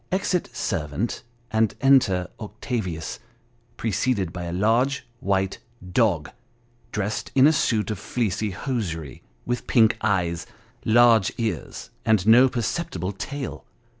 [0.11, 1.21] Exit servant,
[1.51, 3.19] and enter Octavius
[3.77, 5.59] preceded by a large white
[5.91, 6.31] dog,
[6.91, 10.47] dressed in a suit of fleecy hosiery, with pink eyes,
[10.85, 13.63] large ears, and no perceptible tail.